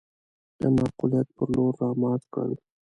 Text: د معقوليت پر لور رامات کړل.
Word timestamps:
د 0.59 0.61
معقوليت 0.75 1.27
پر 1.37 1.47
لور 1.53 1.73
رامات 1.81 2.21
کړل. 2.33 2.53